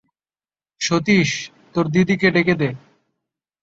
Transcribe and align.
সতীশ, 0.81 1.29
তোর 1.73 1.85
দিদিকে 1.87 2.27
ডেকে 2.31 2.55
দে। 2.55 2.69